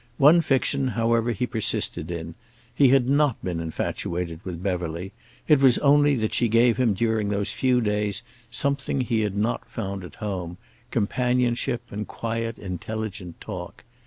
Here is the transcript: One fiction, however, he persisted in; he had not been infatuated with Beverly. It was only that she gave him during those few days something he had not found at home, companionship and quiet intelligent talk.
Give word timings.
One 0.17 0.41
fiction, 0.41 0.87
however, 0.89 1.31
he 1.31 1.45
persisted 1.45 2.09
in; 2.09 2.33
he 2.73 2.87
had 2.87 3.07
not 3.07 3.37
been 3.43 3.59
infatuated 3.59 4.39
with 4.43 4.63
Beverly. 4.63 5.11
It 5.47 5.59
was 5.59 5.77
only 5.77 6.15
that 6.15 6.33
she 6.33 6.47
gave 6.47 6.77
him 6.77 6.95
during 6.95 7.29
those 7.29 7.51
few 7.51 7.81
days 7.81 8.23
something 8.49 9.01
he 9.01 9.19
had 9.21 9.37
not 9.37 9.63
found 9.69 10.03
at 10.03 10.15
home, 10.15 10.57
companionship 10.89 11.83
and 11.91 12.07
quiet 12.07 12.57
intelligent 12.57 13.39
talk. 13.39 13.83